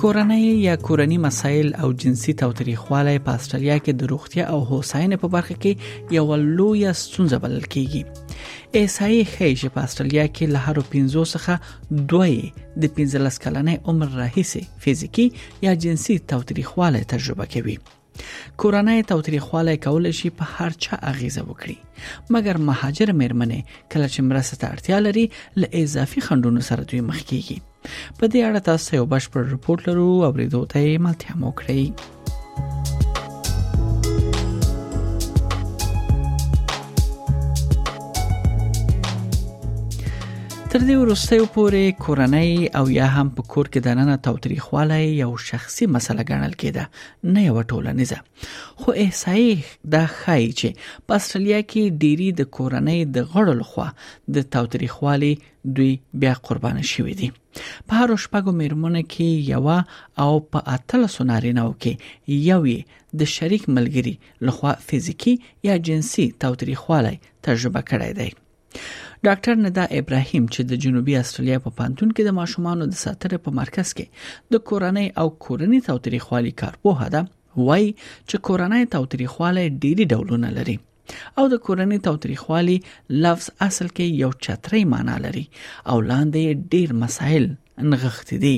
[0.00, 5.30] کورنۍ یا کورنی مسایل او جنسي توتریخوالی په استرالیا کې د روغتیا او هوساینې په
[5.34, 11.30] برخه کې یو لوی ستونزه بلل کیږي ایسای خیش په استرالیا کې له هر 15
[11.36, 15.28] څخه دوی د 15 کلنې عمر راهیسې فزیکی
[15.68, 17.78] یا جنسي توتریخوالی تجربه کوي
[18.58, 21.78] کورنۍ توتریخواله کولای شي په هر چا اغیزه وکړي
[22.36, 23.60] مګر مهاجر مېرمنې
[23.94, 25.24] کله چې مرسته ته اړتیا لري
[25.62, 27.58] له اضافي خندونو سره دوی مخ کیږي
[28.18, 31.82] په دې اړه تاسو یو بشپړ رپورت لرو او ورته یې ملتیا مو کړئ
[40.74, 45.86] تر دې وروستیو پورې کورنۍ او یا هم په کور کې دننه توتریخواله یو شخصي
[45.94, 46.84] مسله ګڼل کېده
[47.36, 48.18] نه یو ټولنیزه
[48.82, 49.48] خو احصایي
[49.94, 53.86] دا ښایي چې په استرالیا کې ډيري د کورنۍ د غړو لخوا
[54.36, 55.30] د توتریخوالي
[55.78, 55.88] دوی
[56.24, 57.30] بیا قربان شوې دي
[57.88, 62.78] په هر شپږو میرمنه کې یو او په اتل سنارینو کې یوې
[63.24, 64.14] د شریک ملګری
[64.50, 65.34] لخوا فزیکی
[65.70, 67.12] یا جنسي توتریخواله
[67.48, 68.49] تجربه کړې ده
[69.26, 73.50] ډاکټر ندا ابراهیم چې د جنوبي استرالیا په پانتون کې د ماشومان د ساتنې په
[73.60, 74.06] مرکز کې
[74.54, 77.22] د کورنۍ او کورنۍ تاوتریخوالي کارپوه ده
[77.66, 77.86] وای
[78.28, 80.76] چې کورنۍ تاوتریخوالي ډېری ډولونه لري
[81.38, 82.76] او د کورنۍ تاوتریخوالي
[83.26, 85.46] لفظ اصل کې یو چترۍ معنی لري
[85.90, 87.44] او لاندې ډېر مسایل
[87.90, 88.56] نغښتې دي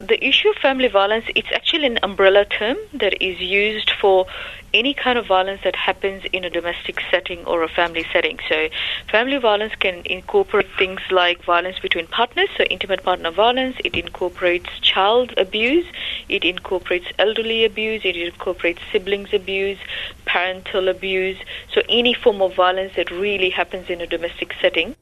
[0.00, 4.24] the issue of family violence, it's actually an umbrella term that is used for
[4.72, 8.38] any kind of violence that happens in a domestic setting or a family setting.
[8.48, 8.68] So,
[9.12, 14.70] family violence can incorporate things like violence between partners, so intimate partner violence, it incorporates
[14.80, 15.84] child abuse,
[16.30, 19.76] it incorporates elderly abuse, it incorporates siblings abuse,
[20.24, 21.36] parental abuse,
[21.74, 24.96] so any form of violence that really happens in a domestic setting.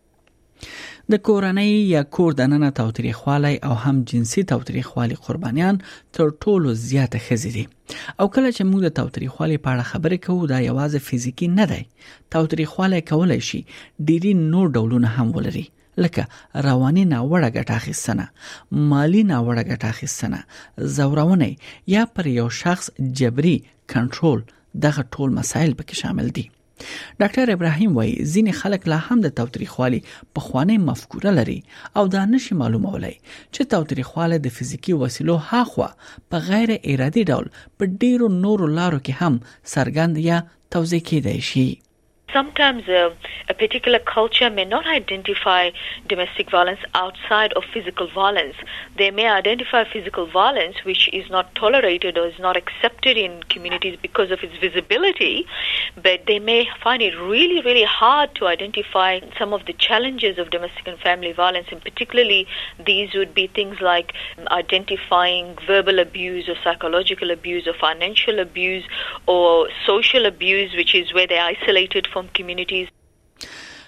[1.12, 5.74] د کورنۍ یا کور د نننه تاوتریخوالی او هم جنسي تاوتریخوالی قربانیان
[6.16, 7.62] تر ټولو زیاته خزي دي
[8.20, 11.78] او کله چې موږ د تاوتریخوالي په اړه خبرې کوو دا یوازې فزیکی نه دی
[12.36, 13.60] تاوتریخوالی کولای شي
[14.08, 15.64] ډیری نور ډولونه هم ولري
[16.06, 16.24] لکه
[16.68, 18.26] رواني ناوړه ګټه اخیستنه
[18.92, 20.40] مالی ناوړه ګټه اخیستنه
[20.98, 21.48] زورونه
[21.96, 22.86] یا پر یو شخص
[23.24, 23.56] جبري
[23.96, 24.40] کنټرول
[24.86, 26.46] دغه ټول مسایل پکې شامل دي
[27.20, 30.00] ډاکټر ابراهیم وایي ځینې خلک لا هم د تاوتریخوالي
[30.34, 31.60] په خوانې مفکوره لري
[31.98, 33.14] او دا نشي معلومولای
[33.54, 35.88] چې تاوتریخواله د فزیکی وسیلو هاخوا
[36.30, 37.46] په غیر ارادي ډول
[37.76, 39.34] په ډیرو نورو لارو کې هم
[39.74, 40.38] سرګند یا
[40.74, 41.68] توضیح کیدای شي
[42.32, 43.14] Sometimes uh,
[43.48, 45.70] a particular culture may not identify
[46.06, 48.54] domestic violence outside of physical violence.
[48.98, 53.98] They may identify physical violence, which is not tolerated or is not accepted in communities
[54.02, 55.46] because of its visibility,
[56.02, 60.50] but they may find it really, really hard to identify some of the challenges of
[60.50, 62.46] domestic and family violence, and particularly
[62.84, 68.84] these would be things like um, identifying verbal abuse or psychological abuse or financial abuse
[69.26, 72.88] or social abuse, which is where they're isolated from from communities.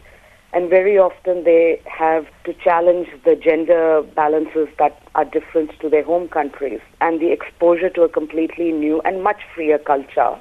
[0.54, 6.04] and very often they have to challenge the gender balances that are different to their
[6.04, 10.36] home countries and the exposure to a completely new and much freer culture.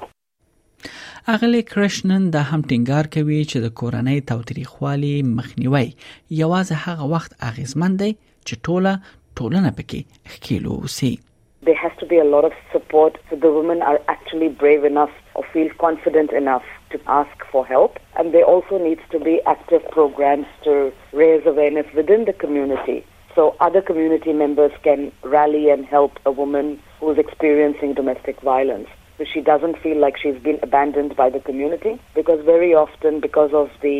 [1.33, 8.09] اغلی کرشنن دا هم کوي چې د کورنۍ تاوتریخوالي مخنیوي یوازې هغه وخت اغیزمن دی
[8.47, 8.93] چې ټوله
[9.37, 11.21] ټولنه پکې
[11.69, 15.13] There has to be a lot of support so the women are actually brave enough
[15.41, 17.93] or feel confident enough to ask for help.
[18.17, 20.73] And there also needs to be active programs to
[21.21, 22.97] raise awareness within the community
[23.37, 25.07] so other community members can
[25.37, 30.17] rally and help a woman who is experiencing domestic violence so she doesn't feel like
[30.21, 33.97] she's been abandoned by the community because very often because of the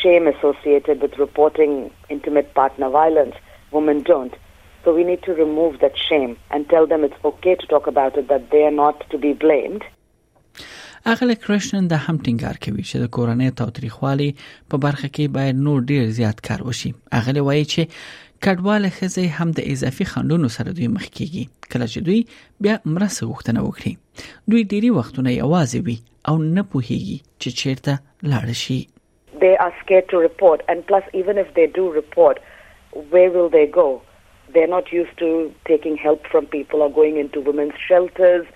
[0.00, 3.34] shame associated with reporting intimate partner violence
[3.70, 4.34] women don't
[4.84, 8.16] so we need to remove that shame and tell them it's okay to talk about
[8.16, 9.84] it that they are not to be blamed
[11.12, 14.26] اغله کرشنن د هم ټینګار چې د کورنۍ تاوتریخوالي
[14.74, 16.90] په برخه کې باید نور ډیر زیات کار وشي
[17.20, 18.04] اغله وایي چې
[18.44, 21.42] کډواله خزه هم د اضافي خندونو سره دوی مخ کیږي
[21.72, 22.20] کله چې دوی
[22.66, 23.92] بیا مرسته وختنه وکړي
[24.52, 25.94] دوی ډيري وختونه یوازې وي
[26.30, 27.92] او نه پوهیږي چې چیرته
[28.32, 28.78] لاړ شي
[29.44, 32.40] they are scared to report and plus even if they do report
[33.14, 33.86] where will they go
[34.56, 35.30] they're not used to
[35.70, 38.50] taking help from people or going into women's shelters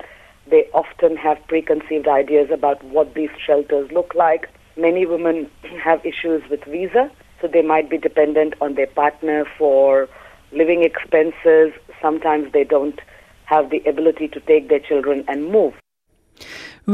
[0.56, 4.50] they often have preconceived ideas about what these shelters look like
[4.88, 5.40] many women
[5.88, 7.08] have issues with visa
[7.40, 10.08] So they might be dependent on their partner for
[10.52, 11.68] living expenses.
[12.00, 12.98] Sometimes they don't
[13.44, 15.74] have the ability to take their children and move.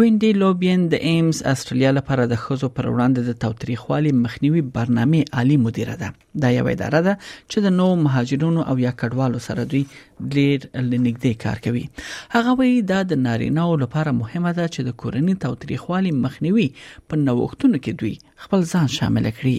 [0.00, 5.56] وینډي لوبین د ایمز استرالیا لپاره د خزو پر وړاندې د توتریخوالي مخنیوي برنامه عالی
[5.64, 6.10] مدیره ده
[6.44, 9.82] دا یو اداره ده چې د نو مهاجرونو او یا کډوالو سره دوی
[10.36, 11.82] ډیر لنګدې کار کوي
[12.36, 17.20] هغه وایي دا د نارینه او لپاره مهمه ده چې د کورنۍ توتریخوالي مخنیوي په
[17.26, 18.14] نوښتونو کې دوی
[18.46, 19.56] خپل ځان شامل کړي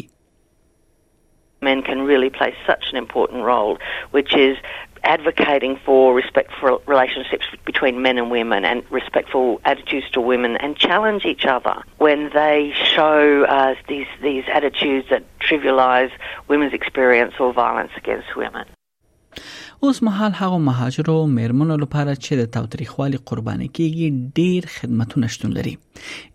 [1.64, 3.80] men can really play such an important role,
[4.12, 4.58] which is
[5.04, 11.26] advocating for respectful relationships between men and women and respectful attitudes to women and challenge
[11.26, 16.12] each other when they show uh, these, these attitudes that trivialise
[16.48, 18.66] women's experience or violence against women.
[19.86, 24.08] اوس مهال هغه مهاجرو مېرمنو لپاره چې د تاوتریخوالي قرباني کیږي
[24.38, 25.74] ډیر خدمتونه شتون لري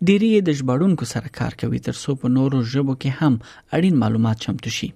[0.09, 3.33] ډيري د جبړونکو سره کار کوي ترڅو په نورو ژبو کې هم
[3.77, 4.89] اړین معلومات چمتو شي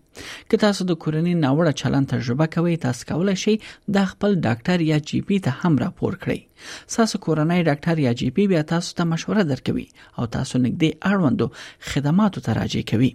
[0.49, 3.55] که تاسو د کورنۍ ناوړه چلند تجربه کوئ تاسو کولی شئ
[3.97, 8.29] د خپل ډاکټر یا جی پی ته هم راپور کړئ تاسو کورنۍ ډاکټر یا جی
[8.37, 13.11] پی بیا تاسو ته مشوره درکوي او تاسو نږدې اړوندو خدماتو ته راجع کوي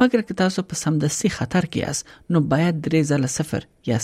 [0.00, 0.74] مګر که تاسو په
[1.38, 2.02] خطر کې یاست
[2.34, 3.28] نو باید درې ځله
[3.90, 3.98] یا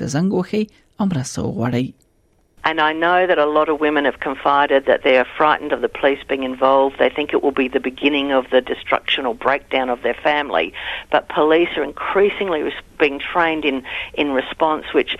[0.00, 0.64] ته زنګ وکړئ
[0.98, 1.86] او مرسته وغواړئ
[2.70, 5.80] And I know that a lot of women have confided that they are frightened of
[5.84, 6.94] the police being involved.
[7.02, 10.66] They think it will be the beginning of the destruction or breakdown of their family.
[11.14, 12.60] But police are increasingly
[13.04, 13.76] being trained in,
[14.24, 15.12] in response, which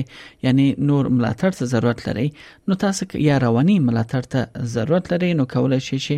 [0.48, 2.28] یعنی نور ملاتړ ته ضرورت لري
[2.70, 4.42] نو تاسو یا رواني ملاتړ ته
[4.76, 6.16] ضرورت لري نو کولای شي چې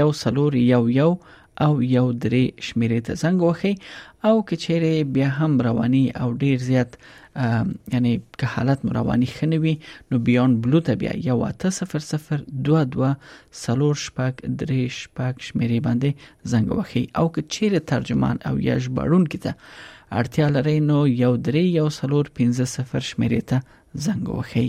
[0.00, 1.10] یو سلور یو یو
[1.64, 3.74] او یو درې شمیرې ته زنګ وخی
[4.28, 6.90] او کچېره بیا هم رواني او ډیر زیات
[7.92, 9.74] یعنی که حالت رواني خنوي
[10.12, 16.10] نو بیان بلو ته بیا یو 800222 سلور شپک درې شپک شمیرې باندې
[16.54, 19.52] زنګ وخی او کچېره ترجمان او یا ژباړون کیته
[20.24, 22.60] ارتیا لري نو یو درې یو سلور 15
[23.10, 23.58] شمیرې ته
[24.04, 24.68] زنګ وخی